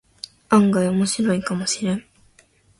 [0.49, 2.03] 案外オモシロイかもしれん